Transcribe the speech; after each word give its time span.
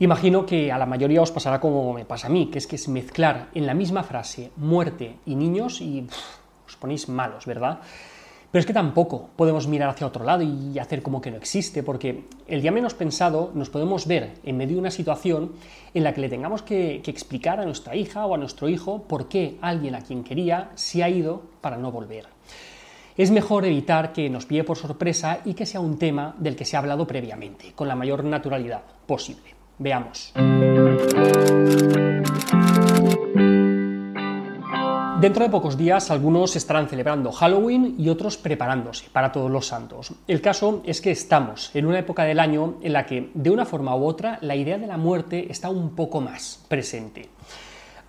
Imagino 0.00 0.46
que 0.46 0.70
a 0.70 0.78
la 0.78 0.86
mayoría 0.86 1.22
os 1.22 1.32
pasará 1.32 1.58
como 1.58 1.92
me 1.92 2.04
pasa 2.04 2.28
a 2.28 2.30
mí, 2.30 2.46
que 2.46 2.58
es 2.58 2.68
que 2.68 2.76
es 2.76 2.86
mezclar 2.86 3.48
en 3.52 3.66
la 3.66 3.74
misma 3.74 4.04
frase 4.04 4.52
muerte 4.56 5.16
y 5.26 5.34
niños 5.34 5.80
y 5.80 6.06
os 6.66 6.76
ponéis 6.76 7.08
malos, 7.08 7.46
¿verdad? 7.46 7.80
Pero 8.52 8.60
es 8.60 8.66
que 8.66 8.72
tampoco 8.72 9.28
podemos 9.34 9.66
mirar 9.66 9.88
hacia 9.88 10.06
otro 10.06 10.24
lado 10.24 10.44
y 10.44 10.78
hacer 10.78 11.02
como 11.02 11.20
que 11.20 11.32
no 11.32 11.36
existe, 11.36 11.82
porque 11.82 12.24
el 12.46 12.62
día 12.62 12.70
menos 12.70 12.94
pensado 12.94 13.50
nos 13.54 13.70
podemos 13.70 14.06
ver 14.06 14.34
en 14.44 14.56
medio 14.56 14.76
de 14.76 14.82
una 14.82 14.92
situación 14.92 15.52
en 15.92 16.04
la 16.04 16.14
que 16.14 16.20
le 16.20 16.28
tengamos 16.28 16.62
que, 16.62 17.00
que, 17.02 17.10
explicar 17.10 17.58
a 17.58 17.64
nuestra 17.64 17.96
hija 17.96 18.24
o 18.24 18.34
a 18.36 18.38
nuestro 18.38 18.68
hijo 18.68 19.02
por 19.02 19.28
qué 19.28 19.58
alguien 19.60 19.96
a 19.96 20.02
quien 20.02 20.22
quería 20.22 20.70
se 20.76 21.02
ha 21.02 21.10
ido 21.10 21.42
para 21.60 21.76
no 21.76 21.90
volver. 21.90 22.26
Es 23.16 23.32
mejor 23.32 23.66
evitar 23.66 24.12
que 24.12 24.30
nos 24.30 24.46
pille 24.46 24.62
por 24.62 24.78
sorpresa 24.78 25.40
y 25.44 25.54
que 25.54 25.66
sea 25.66 25.80
un 25.80 25.98
tema 25.98 26.36
del 26.38 26.54
que 26.54 26.64
se 26.64 26.76
ha 26.76 26.78
hablado 26.78 27.04
previamente, 27.04 27.72
con 27.74 27.88
la 27.88 27.96
mayor 27.96 28.22
naturalidad 28.22 28.82
posible. 29.04 29.57
Veamos. 29.78 30.32
Dentro 35.20 35.42
de 35.42 35.50
pocos 35.50 35.76
días 35.76 36.12
algunos 36.12 36.54
estarán 36.54 36.88
celebrando 36.88 37.32
Halloween 37.32 37.96
y 37.98 38.08
otros 38.08 38.36
preparándose 38.36 39.06
para 39.10 39.32
todos 39.32 39.50
los 39.50 39.66
santos. 39.66 40.12
El 40.28 40.40
caso 40.40 40.80
es 40.86 41.00
que 41.00 41.10
estamos 41.10 41.74
en 41.74 41.86
una 41.86 41.98
época 41.98 42.22
del 42.22 42.38
año 42.38 42.76
en 42.82 42.92
la 42.92 43.04
que, 43.04 43.32
de 43.34 43.50
una 43.50 43.66
forma 43.66 43.96
u 43.96 44.04
otra, 44.04 44.38
la 44.42 44.54
idea 44.54 44.78
de 44.78 44.86
la 44.86 44.96
muerte 44.96 45.50
está 45.50 45.70
un 45.70 45.96
poco 45.96 46.20
más 46.20 46.64
presente. 46.68 47.28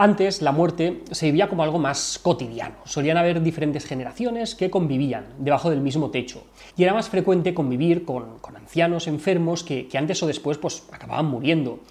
Antes 0.01 0.41
la 0.41 0.53
muerte 0.53 1.03
se 1.11 1.25
vivía 1.25 1.49
como 1.49 1.61
algo 1.61 1.77
más 1.77 2.21
cotidiano. 2.23 2.75
Solían 2.85 3.17
haber 3.17 3.41
diferentes 3.41 3.85
generaciones 3.85 4.55
que 4.55 4.69
convivían 4.69 5.25
debajo 5.39 5.69
del 5.69 5.81
mismo 5.81 6.09
techo. 6.09 6.45
Y 6.77 6.83
era 6.83 6.93
más 6.93 7.09
frecuente 7.09 7.53
convivir 7.53 8.05
con, 8.05 8.39
ancianos 8.55 9.07
enfermos 9.07 9.65
que, 9.65 9.89
que, 9.89 9.97
antes 9.97 10.23
o 10.23 10.27
después 10.27 10.57
pues, 10.57 10.83
acababan 10.89 11.25
muriendo. 11.25 11.81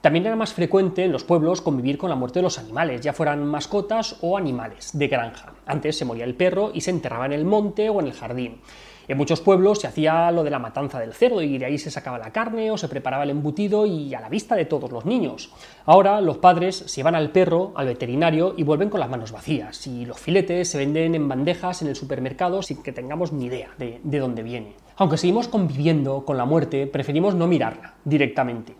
También 0.00 0.24
era 0.24 0.36
más 0.36 0.52
frecuente 0.52 1.02
en 1.02 1.10
los 1.10 1.24
pueblos 1.24 1.60
convivir 1.60 1.98
con 1.98 2.10
la 2.10 2.14
muerte 2.14 2.38
de 2.38 2.44
los 2.44 2.60
animales, 2.60 3.00
ya 3.00 3.12
fueran 3.12 3.44
mascotas 3.44 4.18
o 4.20 4.38
animales 4.38 4.96
de 4.96 5.08
granja. 5.08 5.54
Antes 5.66 5.98
se 5.98 6.04
moría 6.04 6.26
el 6.26 6.36
perro 6.36 6.70
y 6.72 6.82
se 6.82 6.92
enterraba 6.92 7.26
en 7.26 7.32
el 7.32 7.44
monte 7.44 7.90
o 7.90 7.98
en 7.98 8.06
el 8.06 8.12
jardín. 8.12 8.60
En 9.08 9.16
muchos 9.16 9.40
pueblos 9.40 9.80
se 9.80 9.86
hacía 9.86 10.30
lo 10.30 10.44
de 10.44 10.50
la 10.50 10.58
matanza 10.58 11.00
del 11.00 11.14
cerdo 11.14 11.40
y 11.40 11.56
de 11.56 11.64
ahí 11.64 11.78
se 11.78 11.90
sacaba 11.90 12.18
la 12.18 12.30
carne 12.30 12.70
o 12.70 12.76
se 12.76 12.88
preparaba 12.88 13.24
el 13.24 13.30
embutido 13.30 13.86
y 13.86 14.14
a 14.14 14.20
la 14.20 14.28
vista 14.28 14.54
de 14.54 14.66
todos 14.66 14.92
los 14.92 15.06
niños. 15.06 15.50
Ahora 15.86 16.20
los 16.20 16.36
padres 16.36 16.76
se 16.86 17.02
van 17.02 17.14
al 17.14 17.30
perro, 17.30 17.72
al 17.74 17.86
veterinario 17.86 18.52
y 18.54 18.64
vuelven 18.64 18.90
con 18.90 19.00
las 19.00 19.08
manos 19.08 19.32
vacías 19.32 19.86
y 19.86 20.04
los 20.04 20.20
filetes 20.20 20.68
se 20.68 20.76
venden 20.76 21.14
en 21.14 21.26
bandejas 21.26 21.80
en 21.80 21.88
el 21.88 21.96
supermercado 21.96 22.60
sin 22.62 22.82
que 22.82 22.92
tengamos 22.92 23.32
ni 23.32 23.46
idea 23.46 23.70
de, 23.78 23.98
de 24.04 24.18
dónde 24.18 24.42
viene. 24.42 24.74
Aunque 24.96 25.16
seguimos 25.16 25.48
conviviendo 25.48 26.26
con 26.26 26.36
la 26.36 26.44
muerte, 26.44 26.86
preferimos 26.86 27.34
no 27.34 27.46
mirarla 27.46 27.94
directamente. 28.04 28.74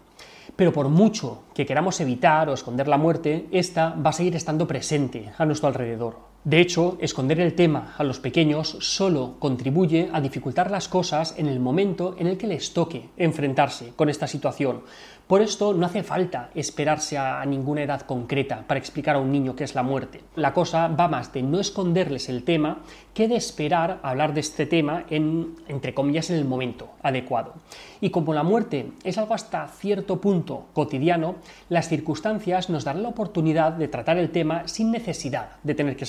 Pero 0.56 0.72
por 0.74 0.90
mucho 0.90 1.44
que 1.54 1.64
queramos 1.64 2.00
evitar 2.00 2.50
o 2.50 2.52
esconder 2.52 2.86
la 2.86 2.98
muerte, 2.98 3.46
esta 3.50 3.94
va 3.94 4.10
a 4.10 4.12
seguir 4.12 4.36
estando 4.36 4.66
presente 4.66 5.30
a 5.38 5.46
nuestro 5.46 5.68
alrededor. 5.68 6.16
De 6.44 6.60
hecho, 6.60 6.96
esconder 7.00 7.40
el 7.40 7.54
tema 7.54 7.94
a 7.98 8.04
los 8.04 8.20
pequeños 8.20 8.76
solo 8.80 9.34
contribuye 9.38 10.08
a 10.12 10.20
dificultar 10.20 10.70
las 10.70 10.88
cosas 10.88 11.34
en 11.36 11.48
el 11.48 11.58
momento 11.58 12.14
en 12.16 12.28
el 12.28 12.38
que 12.38 12.46
les 12.46 12.72
toque 12.72 13.08
enfrentarse 13.16 13.92
con 13.96 14.08
esta 14.08 14.28
situación. 14.28 14.82
Por 15.26 15.42
esto 15.42 15.74
no 15.74 15.84
hace 15.84 16.02
falta 16.02 16.48
esperarse 16.54 17.18
a 17.18 17.44
ninguna 17.44 17.82
edad 17.82 18.00
concreta 18.00 18.64
para 18.66 18.80
explicar 18.80 19.16
a 19.16 19.18
un 19.18 19.30
niño 19.30 19.54
qué 19.54 19.64
es 19.64 19.74
la 19.74 19.82
muerte. 19.82 20.22
La 20.36 20.54
cosa 20.54 20.88
va 20.88 21.06
más 21.06 21.34
de 21.34 21.42
no 21.42 21.60
esconderles 21.60 22.30
el 22.30 22.44
tema 22.44 22.78
que 23.12 23.28
de 23.28 23.36
esperar 23.36 24.00
a 24.02 24.08
hablar 24.08 24.32
de 24.32 24.40
este 24.40 24.64
tema 24.64 25.04
en, 25.10 25.56
entre 25.68 25.92
comillas, 25.92 26.30
en 26.30 26.36
el 26.36 26.46
momento 26.46 26.92
adecuado. 27.02 27.56
Y 28.00 28.08
como 28.08 28.32
la 28.32 28.42
muerte 28.42 28.92
es 29.04 29.18
algo 29.18 29.34
hasta 29.34 29.68
cierto 29.68 30.18
punto 30.18 30.68
cotidiano, 30.72 31.34
las 31.68 31.90
circunstancias 31.90 32.70
nos 32.70 32.84
darán 32.84 33.02
la 33.02 33.10
oportunidad 33.10 33.72
de 33.72 33.88
tratar 33.88 34.16
el 34.16 34.30
tema 34.30 34.66
sin 34.66 34.90
necesidad 34.90 35.56
de 35.62 35.74
tener 35.74 35.94
que 35.94 36.06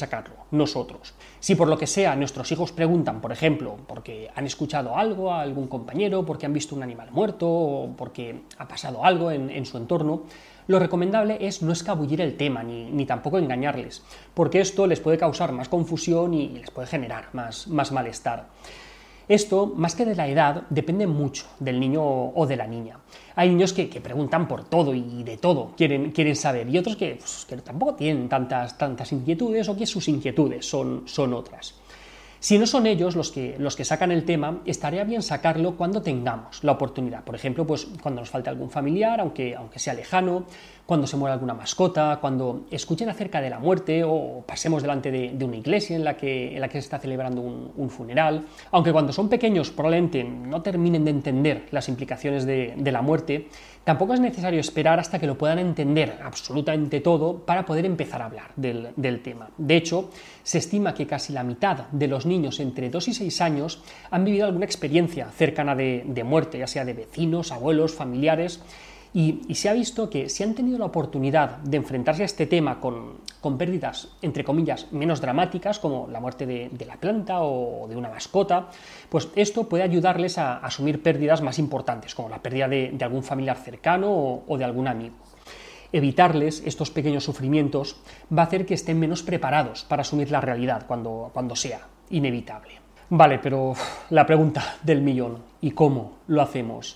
nosotros. 0.51 1.13
Si 1.39 1.55
por 1.55 1.67
lo 1.67 1.77
que 1.77 1.87
sea 1.87 2.15
nuestros 2.15 2.51
hijos 2.51 2.71
preguntan, 2.71 3.21
por 3.21 3.31
ejemplo, 3.31 3.77
porque 3.87 4.29
han 4.35 4.45
escuchado 4.45 4.95
algo 4.95 5.31
a 5.31 5.41
algún 5.41 5.67
compañero, 5.67 6.25
porque 6.25 6.45
han 6.45 6.53
visto 6.53 6.75
un 6.75 6.83
animal 6.83 7.11
muerto 7.11 7.49
o 7.49 7.95
porque 7.95 8.43
ha 8.57 8.67
pasado 8.67 9.03
algo 9.03 9.31
en, 9.31 9.65
su 9.65 9.77
entorno, 9.77 10.23
lo 10.67 10.79
recomendable 10.79 11.37
es 11.41 11.61
no 11.61 11.71
escabullir 11.71 12.21
el 12.21 12.37
tema 12.37 12.63
ni, 12.63 13.05
tampoco 13.05 13.37
engañarles, 13.37 14.03
porque 14.33 14.61
esto 14.61 14.87
les 14.87 14.99
puede 14.99 15.17
causar 15.17 15.51
más 15.51 15.69
confusión 15.69 16.33
y 16.33 16.49
les 16.49 16.71
puede 16.71 16.87
generar 16.87 17.29
más, 17.33 17.67
más 17.67 17.91
malestar. 17.91 18.47
Esto, 19.29 19.67
más 19.75 19.93
que 19.93 20.05
de 20.05 20.15
la 20.15 20.27
edad, 20.27 20.63
depende 20.71 21.05
mucho 21.05 21.45
del 21.59 21.79
niño 21.79 22.01
o 22.03 22.47
de 22.47 22.57
la 22.57 22.65
niña. 22.65 22.97
Hay 23.35 23.49
niños 23.49 23.73
que, 23.73 23.85
preguntan 24.01 24.47
por 24.47 24.63
todo 24.63 24.95
y 24.95 25.21
de 25.21 25.37
todo, 25.37 25.71
quieren, 25.77 26.11
quieren 26.11 26.35
saber, 26.35 26.67
y 26.67 26.79
otros 26.79 26.95
que, 26.95 27.15
pues, 27.15 27.45
que, 27.47 27.55
tampoco 27.57 27.93
tienen 27.93 28.27
tantas, 28.27 28.75
tantas 28.75 29.11
inquietudes 29.11 29.69
o 29.69 29.77
que 29.77 29.85
sus 29.85 30.07
inquietudes 30.07 30.67
son, 30.67 31.03
son 31.05 31.35
otras. 31.35 31.78
Si 32.39 32.57
no 32.57 32.65
son 32.65 32.87
ellos 32.87 33.15
los 33.17 33.31
que, 33.31 33.55
los 33.59 33.75
que 33.75 33.83
sacan 33.83 34.11
el 34.11 34.23
tema, 34.23 34.61
estaría 34.65 35.03
bien 35.03 35.21
sacarlo 35.21 35.75
cuando 35.75 36.01
tengamos 36.01 36.63
la 36.63 36.71
oportunidad. 36.71 37.23
Por 37.23 37.35
ejemplo, 37.35 37.67
pues 37.67 37.87
cuando 38.01 38.21
nos 38.21 38.29
falte 38.29 38.49
algún 38.49 38.69
familiar, 38.69 39.19
aunque, 39.19 39.55
aunque 39.55 39.79
sea 39.79 39.93
lejano, 39.93 40.45
cuando 40.89 41.05
se 41.05 41.17
muera 41.17 41.33
alguna 41.33 41.53
mascota, 41.53 42.17
cuando 42.19 42.65
escuchen 42.71 43.09
acerca 43.09 43.41
de 43.41 43.51
la 43.51 43.59
muerte 43.59 44.03
o 44.03 44.43
pasemos 44.47 44.81
delante 44.81 45.11
de, 45.11 45.45
una 45.45 45.57
iglesia 45.57 45.95
en 45.95 46.03
la, 46.03 46.17
que, 46.17 46.55
en 46.55 46.61
la 46.61 46.67
que 46.67 46.81
se 46.81 46.85
está 46.85 46.97
celebrando 46.97 47.41
un, 47.41 47.89
funeral. 47.91 48.45
Aunque 48.71 48.91
cuando 48.91 49.13
son 49.13 49.29
pequeños 49.29 49.69
probablemente 49.69 50.23
no 50.23 50.63
terminen 50.63 51.05
de 51.05 51.11
entender 51.11 51.67
las 51.69 51.89
implicaciones 51.89 52.43
de, 52.43 52.73
la 52.91 53.03
muerte, 53.03 53.49
tampoco 53.89 54.13
es 54.13 54.19
necesario 54.19 54.59
esperar 54.59 54.99
hasta 54.99 55.17
que 55.17 55.25
lo 55.25 55.35
puedan 55.35 55.57
entender 55.57 56.19
absolutamente 56.23 56.99
todo 56.99 57.39
para 57.39 57.65
poder 57.65 57.85
empezar 57.85 58.21
a 58.21 58.25
hablar 58.25 58.51
del, 58.55 59.19
tema. 59.23 59.49
De 59.57 59.77
hecho, 59.77 60.11
se 60.43 60.59
estima 60.59 60.93
que 60.93 61.07
casi 61.07 61.33
la 61.33 61.41
mitad 61.41 61.87
de 61.91 62.07
los 62.07 62.27
niños 62.27 62.59
entre 62.59 62.91
2 62.91 63.07
y 63.07 63.13
6 63.15 63.41
años 63.41 63.81
han 64.11 64.25
vivido 64.25 64.45
alguna 64.45 64.65
experiencia 64.65 65.31
cercana 65.31 65.75
de, 65.75 66.03
de 66.05 66.23
muerte, 66.23 66.59
ya 66.59 66.67
sea 66.67 66.85
de 66.85 66.93
vecinos, 66.93 67.51
abuelos, 67.51 67.95
familiares, 67.95 68.61
y, 69.13 69.55
se 69.55 69.69
ha 69.69 69.73
visto 69.73 70.09
que 70.09 70.29
si 70.29 70.43
han 70.43 70.53
tenido 70.53 70.77
la 70.77 70.85
oportunidad 70.85 71.57
de 71.57 71.77
enfrentarse 71.77 72.21
a 72.21 72.25
este 72.25 72.45
tema 72.45 72.79
con, 72.79 73.57
pérdidas, 73.57 74.09
entre 74.21 74.43
comillas, 74.43 74.91
menos 74.91 75.19
dramáticas, 75.19 75.79
como 75.79 76.07
la 76.07 76.19
muerte 76.19 76.45
de, 76.45 76.85
la 76.85 76.97
planta 76.97 77.41
o 77.41 77.87
de 77.87 77.95
una 77.95 78.09
mascota, 78.09 78.69
pues 79.09 79.29
esto 79.35 79.67
puede 79.67 79.83
ayudarles 79.83 80.37
a, 80.37 80.57
asumir 80.57 81.01
pérdidas 81.01 81.41
más 81.41 81.57
importantes, 81.57 82.13
como 82.13 82.29
la 82.29 82.41
pérdida 82.41 82.67
de, 82.67 82.95
algún 83.01 83.23
familiar 83.23 83.57
cercano 83.57 84.43
o, 84.47 84.57
de 84.57 84.63
algún 84.63 84.87
amigo 84.87 85.15
evitarles 85.91 86.61
estos 86.67 86.91
pequeños 86.91 87.23
sufrimientos 87.23 87.95
va 88.31 88.43
a 88.43 88.45
hacer 88.45 88.67
que 88.67 88.75
estén 88.75 88.99
menos 88.99 89.23
preparados 89.23 89.85
para 89.85 90.01
asumir 90.03 90.29
la 90.29 90.39
realidad 90.39 90.85
cuando, 90.85 91.31
cuando 91.33 91.55
sea 91.55 91.81
inevitable. 92.11 92.73
Vale, 93.09 93.39
pero 93.39 93.73
la 94.11 94.23
pregunta 94.23 94.75
del 94.83 95.01
millón, 95.01 95.39
¿y 95.61 95.71
cómo 95.71 96.19
lo 96.27 96.43
hacemos? 96.43 96.95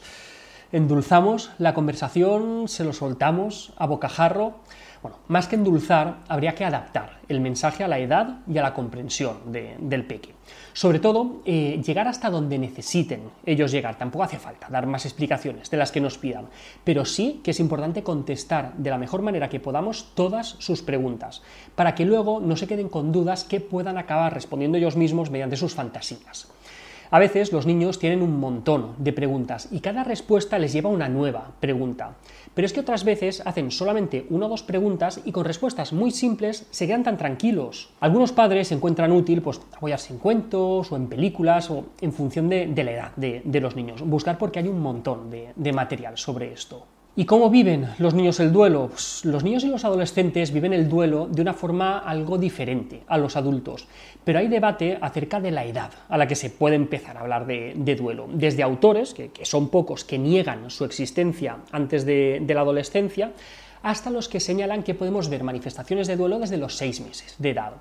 Endulzamos 0.73 1.51
la 1.59 1.73
conversación, 1.73 2.67
se 2.67 2.83
lo 2.83 2.91
soltamos 2.91 3.71
a 3.77 3.85
bocajarro. 3.85 4.55
Bueno, 5.03 5.19
más 5.27 5.47
que 5.47 5.55
endulzar, 5.55 6.23
habría 6.27 6.55
que 6.55 6.65
adaptar 6.65 7.19
el 7.27 7.41
mensaje 7.41 7.83
a 7.83 7.87
la 7.87 7.99
edad 7.99 8.39
y 8.47 8.57
a 8.57 8.63
la 8.63 8.73
comprensión 8.73 9.51
del 9.51 10.05
peque. 10.05 10.33
Sobre 10.71 10.99
todo, 10.99 11.41
eh, 11.45 11.79
llegar 11.85 12.07
hasta 12.07 12.29
donde 12.29 12.57
necesiten 12.57 13.21
ellos 13.45 13.71
llegar. 13.71 13.97
Tampoco 13.97 14.23
hace 14.23 14.39
falta 14.39 14.67
dar 14.69 14.87
más 14.87 15.05
explicaciones 15.05 15.69
de 15.69 15.77
las 15.77 15.91
que 15.91 16.01
nos 16.01 16.17
pidan, 16.17 16.47
pero 16.83 17.05
sí 17.05 17.41
que 17.43 17.51
es 17.51 17.59
importante 17.59 18.01
contestar 18.01 18.73
de 18.75 18.89
la 18.89 18.97
mejor 18.97 19.21
manera 19.21 19.49
que 19.49 19.59
podamos 19.59 20.13
todas 20.15 20.55
sus 20.59 20.81
preguntas, 20.81 21.43
para 21.75 21.93
que 21.93 22.05
luego 22.05 22.39
no 22.39 22.55
se 22.55 22.67
queden 22.67 22.89
con 22.89 23.11
dudas 23.11 23.43
que 23.43 23.59
puedan 23.59 23.97
acabar 23.97 24.33
respondiendo 24.33 24.77
ellos 24.77 24.95
mismos 24.95 25.29
mediante 25.29 25.57
sus 25.57 25.75
fantasías. 25.75 26.47
A 27.13 27.19
veces 27.19 27.51
los 27.53 27.67
niños 27.67 27.99
tienen 27.99 28.23
un 28.23 28.39
montón 28.39 28.95
de 28.97 29.13
preguntas 29.13 29.67
y 29.69 29.81
cada 29.81 30.03
respuesta 30.03 30.57
les 30.57 30.73
lleva 30.73 30.89
una 30.89 31.09
nueva 31.09 31.51
pregunta. 31.59 32.15
Pero 32.55 32.65
es 32.65 32.73
que 32.73 32.79
otras 32.79 33.03
veces 33.03 33.43
hacen 33.45 33.69
solamente 33.69 34.25
una 34.31 34.47
o 34.47 34.49
dos 34.49 34.63
preguntas 34.63 35.21
y 35.23 35.31
con 35.31 35.45
respuestas 35.45 35.93
muy 35.93 36.09
simples 36.09 36.65
se 36.71 36.87
quedan 36.87 37.03
tan 37.03 37.17
tranquilos. 37.17 37.91
Algunos 37.99 38.31
padres 38.31 38.71
encuentran 38.71 39.11
útil 39.11 39.43
pues, 39.43 39.61
apoyarse 39.77 40.11
en 40.11 40.17
cuentos 40.17 40.91
o 40.91 40.95
en 40.95 41.05
películas 41.05 41.69
o 41.69 41.85
en 42.01 42.13
función 42.13 42.49
de, 42.49 42.73
la 42.83 42.91
edad 42.91 43.11
de, 43.15 43.61
los 43.61 43.75
niños. 43.75 44.01
Buscar 44.01 44.39
porque 44.39 44.57
hay 44.57 44.67
un 44.67 44.81
montón 44.81 45.29
de 45.29 45.71
material 45.71 46.17
sobre 46.17 46.51
esto. 46.51 46.87
¿Y 47.15 47.25
cómo 47.25 47.51
viven 47.51 47.89
los 47.99 48.15
niños 48.15 48.39
el 48.39 48.51
duelo? 48.51 48.87
Pues 48.87 49.23
los 49.23 49.43
niños 49.43 49.63
y 49.63 49.67
los 49.67 49.85
adolescentes 49.85 50.51
viven 50.51 50.73
el 50.73 50.89
duelo 50.89 51.27
de 51.29 51.43
una 51.43 51.53
forma 51.53 51.99
algo 51.99 52.39
diferente 52.39 53.03
a 53.05 53.19
los 53.19 53.35
adultos, 53.35 53.87
pero 54.23 54.39
hay 54.39 54.47
debate 54.47 54.97
acerca 54.99 55.39
de 55.39 55.51
la 55.51 55.63
edad 55.63 55.91
a 56.09 56.17
la 56.17 56.27
que 56.27 56.33
se 56.33 56.49
puede 56.49 56.75
empezar 56.75 57.15
a 57.15 57.19
hablar 57.19 57.45
de, 57.45 57.95
duelo. 57.95 58.27
Desde 58.33 58.63
autores, 58.63 59.13
que, 59.13 59.29
son 59.43 59.69
pocos, 59.69 60.03
que 60.03 60.17
niegan 60.17 60.71
su 60.71 60.85
existencia 60.85 61.57
antes 61.71 62.03
de, 62.03 62.41
de 62.41 62.53
la 62.55 62.61
adolescencia, 62.61 63.31
hasta 63.83 64.09
los 64.09 64.29
que 64.29 64.39
señalan 64.39 64.81
que 64.81 64.95
podemos 64.95 65.29
ver 65.29 65.43
manifestaciones 65.43 66.07
de 66.07 66.15
duelo 66.15 66.39
desde 66.39 66.57
los 66.57 66.75
seis 66.75 67.01
meses 67.01 67.35
de 67.37 67.49
edad. 67.51 67.73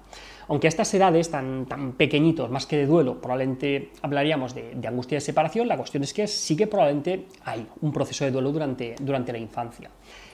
Aunque 0.48 0.66
a 0.66 0.68
estas 0.68 0.92
edades 0.92 1.30
tan, 1.30 1.64
tan 1.66 1.92
pequeñitos, 1.92 2.50
más 2.50 2.66
que 2.66 2.76
de 2.76 2.86
duelo, 2.86 3.20
probablemente 3.20 3.92
hablaríamos 4.02 4.54
de, 4.54 4.76
angustia 4.86 5.16
de 5.16 5.20
separación, 5.20 5.68
la 5.68 5.76
cuestión 5.76 6.02
es 6.02 6.12
que 6.12 6.26
sí 6.26 6.56
que 6.56 6.66
probablemente 6.66 7.26
hay 7.44 7.66
un 7.80 7.92
proceso 7.92 8.24
de 8.24 8.32
duelo 8.32 8.50
durante, 8.50 8.96
durante 9.00 9.32
la 9.32 9.38
infancia. 9.38 9.90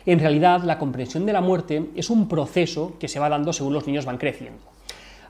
En 0.07 0.19
realidad, 0.19 0.63
la 0.63 0.79
comprensión 0.79 1.27
de 1.27 1.35
la 1.35 1.43
muerte 1.43 1.91
es 1.95 2.09
un 2.09 2.29
proceso 2.29 2.97
que 2.99 3.09
se 3.09 3.21
va 3.21 3.29
dando 3.29 3.53
según 3.53 3.75
los 3.75 3.87
niños 3.87 4.07
van 4.07 4.19
creciendo 4.19 4.59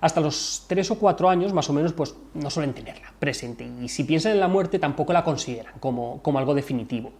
hasta 0.00 0.20
los 0.20 0.64
3 0.68 0.92
o 0.92 0.94
4 0.94 1.28
años 1.28 1.52
más 1.52 1.68
o 1.70 1.72
menos 1.72 1.92
pues 1.92 2.14
no 2.34 2.50
suelen 2.50 2.72
tenerla 2.72 3.12
presente 3.18 3.68
y 3.82 3.88
si 3.88 4.04
piensan 4.04 4.30
en 4.30 4.38
la 4.38 4.46
muerte 4.46 4.78
tampoco 4.78 5.12
la 5.12 5.24
consideran 5.24 5.74
como, 5.80 6.22
como 6.22 6.38
algo 6.38 6.54
definitivo. 6.54 7.10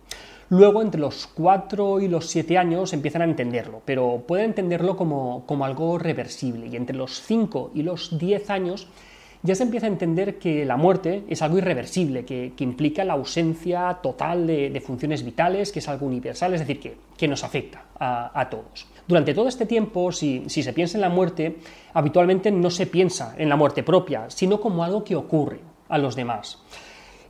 Luego, 0.50 0.80
entre 0.80 1.00
los 1.00 1.26
4 1.26 2.00
y 2.00 2.08
los 2.08 2.26
7 2.26 2.56
años 2.56 2.92
empiezan 2.92 3.22
a 3.22 3.26
entenderlo, 3.26 3.82
pero 3.84 4.24
pueden 4.26 4.46
entenderlo 4.46 4.96
como, 4.96 5.44
como 5.46 5.64
algo 5.64 5.98
reversible 5.98 6.68
y 6.68 6.76
entre 6.76 6.96
los 6.96 7.20
5 7.22 7.72
y 7.74 7.82
los 7.82 8.18
10 8.18 8.48
años 8.50 8.88
ya 9.42 9.54
se 9.54 9.62
empieza 9.62 9.86
a 9.86 9.90
entender 9.90 10.38
que 10.38 10.64
la 10.64 10.76
muerte 10.76 11.24
es 11.28 11.42
algo 11.42 11.58
irreversible, 11.58 12.24
que, 12.24 12.52
implica 12.58 13.04
la 13.04 13.12
ausencia 13.12 13.98
total 14.02 14.46
de, 14.46 14.82
funciones 14.84 15.24
vitales, 15.24 15.70
que 15.70 15.78
es 15.78 15.88
algo 15.88 16.06
universal, 16.06 16.54
es 16.54 16.60
decir, 16.60 16.98
que, 17.16 17.28
nos 17.28 17.44
afecta 17.44 17.84
a, 17.98 18.48
todos. 18.50 18.86
Durante 19.06 19.34
todo 19.34 19.48
este 19.48 19.66
tiempo, 19.66 20.12
si, 20.12 20.48
se 20.48 20.72
piensa 20.72 20.98
en 20.98 21.02
la 21.02 21.08
muerte, 21.08 21.58
habitualmente 21.94 22.50
no 22.50 22.70
se 22.70 22.86
piensa 22.86 23.34
en 23.38 23.48
la 23.48 23.56
muerte 23.56 23.82
propia, 23.82 24.28
sino 24.28 24.60
como 24.60 24.82
algo 24.82 25.04
que 25.04 25.14
ocurre 25.14 25.60
a 25.88 25.98
los 25.98 26.16
demás. 26.16 26.58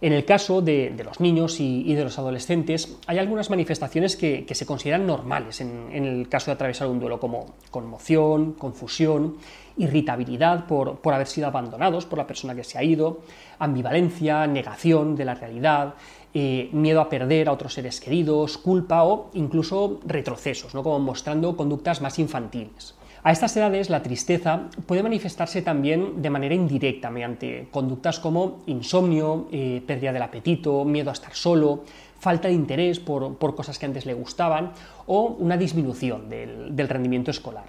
En 0.00 0.12
el 0.12 0.25
caso 0.25 0.62
de, 0.62 0.95
los 1.05 1.19
niños 1.19 1.59
y, 1.59 1.93
de 1.93 2.05
los 2.05 2.19
adolescentes, 2.19 2.97
hay 3.09 3.19
algunas 3.19 3.50
manifestaciones 3.50 4.17
que, 4.17 4.47
se 4.49 4.67
consideran 4.67 5.06
normales 5.06 5.61
en, 5.61 5.91
el 5.93 6.29
caso 6.29 6.47
de 6.47 6.53
atravesar 6.53 6.87
un 6.87 7.00
duelo, 7.00 7.19
como 7.19 7.55
conmoción, 7.73 8.53
confusión, 8.53 9.39
irritabilidad 9.77 10.67
por, 10.67 11.00
haber 11.12 11.27
sido 11.27 11.49
abandonados 11.49 12.06
por 12.06 12.19
la 12.19 12.29
persona 12.29 12.55
que 12.55 12.62
se 12.62 12.79
ha 12.79 12.85
ido, 12.85 13.21
ambivalencia, 13.59 14.47
negación 14.47 15.17
de 15.17 15.25
la 15.25 15.35
realidad, 15.35 15.95
eh, 16.33 16.69
miedo 16.73 17.00
a 17.00 17.09
perder 17.09 17.49
a 17.49 17.53
otros 17.53 17.75
seres 17.75 18.00
queridos, 18.00 18.56
culpa 18.56 19.03
o 19.03 19.31
incluso 19.35 19.99
retrocesos, 20.06 20.75
¿no? 20.75 20.85
como 20.85 21.00
mostrando 21.00 21.56
conductas 21.56 22.00
más 22.00 22.21
infantiles. 22.21 22.95
A 23.23 23.32
estas 23.32 23.56
edades 23.56 23.91
la 23.91 24.03
tristeza 24.03 24.69
puede 24.87 25.03
manifestarse 25.03 25.62
también 25.62 26.23
de 26.23 26.31
manera 26.31 26.55
indirecta 26.55 27.11
mediante 27.11 27.69
conductas 27.70 28.20
como 28.20 28.62
insomnio, 28.67 29.49
eh, 29.50 29.82
pérdida 29.87 30.12
del 30.12 30.23
apetito, 30.23 30.85
miedo 30.85 31.11
a 31.11 31.15
estar 31.15 31.35
solo, 31.35 31.85
falta 32.20 32.49
de 32.49 32.55
interés 32.55 33.00
por, 33.00 33.37
cosas 33.38 33.79
que 33.79 33.87
antes 33.87 34.06
le 34.06 34.15
gustaban 34.15 34.73
o 35.06 35.37
una 35.38 35.56
disminución 35.56 36.29
del, 36.29 36.88
rendimiento 36.88 37.31
escolar. 37.31 37.67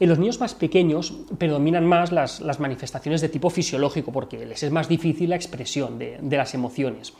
En 0.00 0.08
los 0.08 0.18
niños 0.18 0.40
más 0.40 0.54
pequeños 0.54 1.14
predominan 1.38 1.86
más 1.86 2.10
las, 2.12 2.40
manifestaciones 2.58 3.20
de 3.20 3.28
tipo 3.28 3.48
fisiológico 3.48 4.12
porque 4.12 4.44
les 4.44 4.62
es 4.62 4.70
más 4.70 4.88
difícil 4.88 5.30
la 5.30 5.36
expresión 5.36 5.98
de 5.98 6.36
las 6.36 6.52
emociones. 6.52 7.14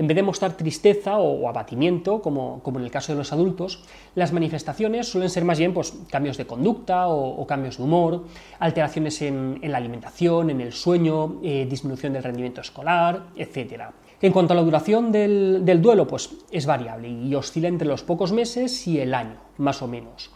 En 0.00 0.06
vez 0.06 0.14
de 0.14 0.22
mostrar 0.22 0.56
tristeza 0.56 1.18
o, 1.18 1.46
abatimiento, 1.46 2.22
como, 2.22 2.62
en 2.64 2.80
el 2.80 2.90
caso 2.90 3.12
de 3.12 3.18
los 3.18 3.34
adultos, 3.34 3.84
las 4.14 4.32
manifestaciones 4.32 5.06
suelen 5.06 5.28
ser 5.28 5.44
más 5.44 5.58
bien 5.58 5.74
pues, 5.74 5.92
cambios 6.10 6.38
de 6.38 6.46
conducta 6.46 7.08
o, 7.08 7.46
cambios 7.46 7.76
de 7.76 7.82
humor, 7.82 8.24
alteraciones 8.60 9.20
en, 9.20 9.60
la 9.62 9.76
alimentación, 9.76 10.48
en 10.48 10.62
el 10.62 10.72
sueño, 10.72 11.38
eh, 11.42 11.66
disminución 11.68 12.14
del 12.14 12.22
rendimiento 12.22 12.62
escolar, 12.62 13.26
etc. 13.36 13.90
En 14.22 14.32
cuanto 14.32 14.54
a 14.54 14.56
la 14.56 14.62
duración 14.62 15.12
del, 15.12 15.82
duelo, 15.82 16.06
pues 16.06 16.30
es 16.50 16.64
variable 16.64 17.10
y 17.10 17.34
oscila 17.34 17.68
entre 17.68 17.86
los 17.86 18.02
pocos 18.02 18.32
meses 18.32 18.86
y 18.86 19.00
el 19.00 19.12
año, 19.12 19.36
más 19.58 19.82
o 19.82 19.86
menos. 19.86 20.30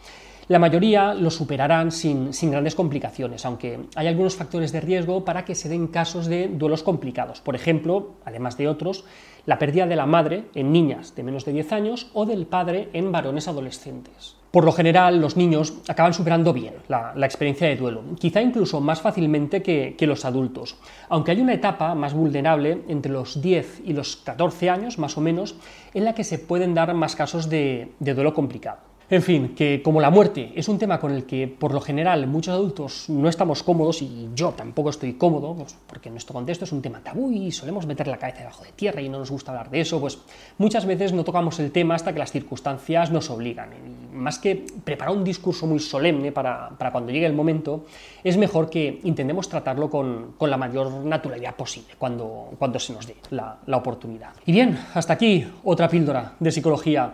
La 0.47 0.59
mayoría 0.59 1.15
lo 1.15 1.31
superarán 1.31 1.91
sin, 1.91 2.29
grandes 2.51 2.75
complicaciones, 2.75 3.43
aunque 3.47 3.79
hay 3.95 4.05
algunos 4.05 4.35
factores 4.35 4.71
de 4.71 4.79
riesgo 4.79 5.25
para 5.25 5.43
que 5.43 5.55
se 5.55 5.69
den 5.69 5.87
casos 5.87 6.27
de 6.27 6.47
duelos 6.47 6.83
complicados. 6.83 7.41
Por 7.41 7.55
ejemplo, 7.55 8.11
además 8.25 8.55
de 8.55 8.67
otros, 8.67 9.05
la 9.47 9.57
pérdida 9.57 9.87
de 9.87 9.95
la 9.95 10.05
madre 10.05 10.43
en 10.53 10.71
niñas 10.71 11.15
de 11.15 11.23
menos 11.23 11.45
de 11.45 11.53
10 11.53 11.71
años 11.71 12.11
o 12.13 12.27
del 12.27 12.45
padre 12.45 12.89
en 12.93 13.11
varones 13.11 13.47
adolescentes. 13.47 14.35
Por 14.51 14.65
lo 14.65 14.71
general, 14.71 15.19
los 15.19 15.35
niños 15.35 15.73
acaban 15.87 16.13
superando 16.13 16.53
bien 16.53 16.75
la, 16.89 17.13
experiencia 17.25 17.67
de 17.67 17.75
duelo, 17.75 18.03
quizá 18.19 18.39
incluso 18.39 18.79
más 18.79 19.01
fácilmente 19.01 19.63
que, 19.63 19.97
los 20.05 20.25
adultos, 20.25 20.77
aunque 21.09 21.31
hay 21.31 21.41
una 21.41 21.55
etapa 21.55 21.95
más 21.95 22.13
vulnerable 22.13 22.83
entre 22.87 23.11
los 23.11 23.41
10 23.41 23.81
y 23.83 23.93
los 23.93 24.17
14 24.17 24.69
años, 24.69 24.99
más 24.99 25.17
o 25.17 25.21
menos, 25.21 25.55
en 25.95 26.05
la 26.05 26.13
que 26.13 26.23
se 26.23 26.37
pueden 26.37 26.75
dar 26.75 26.93
más 26.93 27.15
casos 27.15 27.49
de 27.49 27.89
duelo 27.99 28.35
complicado. 28.35 28.94
En 29.07 29.21
fin, 29.21 29.53
que 29.55 29.83
como 29.83 30.01
la 30.01 30.09
muerte 30.09 30.51
es 30.55 30.67
un 30.67 30.79
tema 30.79 30.99
con 30.99 31.11
el 31.11 31.25
que 31.25 31.47
por 31.47 31.71
lo 31.71 31.79
general 31.79 32.25
muchos 32.25 32.55
adultos 32.55 33.05
no 33.07 33.29
estamos 33.29 33.61
cómodos 33.61 34.01
y 34.01 34.29
yo 34.33 34.49
tampoco 34.51 34.89
estoy 34.89 35.13
cómodo, 35.13 35.53
pues 35.53 35.77
porque 35.85 36.09
en 36.09 36.15
nuestro 36.15 36.33
contexto 36.33 36.65
es 36.65 36.71
un 36.71 36.81
tema 36.81 37.01
tabú 37.03 37.31
y 37.31 37.51
solemos 37.51 37.85
meter 37.85 38.07
la 38.07 38.17
cabeza 38.17 38.39
debajo 38.39 38.63
de 38.63 38.71
tierra 38.71 39.01
y 39.01 39.09
no 39.09 39.19
nos 39.19 39.29
gusta 39.29 39.51
hablar 39.51 39.69
de 39.69 39.81
eso, 39.81 39.99
pues 39.99 40.17
muchas 40.57 40.87
veces 40.87 41.13
no 41.13 41.23
tocamos 41.23 41.59
el 41.59 41.71
tema 41.71 41.93
hasta 41.93 42.13
que 42.13 42.19
las 42.19 42.31
circunstancias 42.31 43.11
nos 43.11 43.29
obligan. 43.29 43.69
Y 43.73 44.15
más 44.15 44.39
que 44.39 44.65
preparar 44.83 45.15
un 45.15 45.23
discurso 45.23 45.67
muy 45.67 45.79
solemne 45.79 46.31
para, 46.31 46.71
cuando 46.91 47.11
llegue 47.11 47.27
el 47.27 47.33
momento, 47.33 47.85
es 48.23 48.37
mejor 48.37 48.71
que 48.71 49.01
intentemos 49.03 49.47
tratarlo 49.47 49.87
con, 49.87 50.33
la 50.39 50.57
mayor 50.57 50.91
naturalidad 50.91 51.55
posible 51.55 51.93
cuando, 51.97 52.51
cuando 52.57 52.79
se 52.79 52.93
nos 52.93 53.05
dé 53.05 53.15
la, 53.31 53.57
la 53.65 53.77
oportunidad. 53.77 54.33
Y 54.45 54.51
bien, 54.51 54.79
hasta 54.93 55.13
aquí 55.13 55.45
otra 55.63 55.89
píldora 55.89 56.33
de 56.39 56.51
psicología. 56.51 57.13